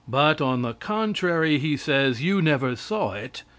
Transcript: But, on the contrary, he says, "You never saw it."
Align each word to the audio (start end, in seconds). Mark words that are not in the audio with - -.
But, 0.07 0.41
on 0.41 0.63
the 0.63 0.73
contrary, 0.73 1.59
he 1.59 1.77
says, 1.77 2.23
"You 2.23 2.41
never 2.41 2.75
saw 2.75 3.11
it." 3.11 3.43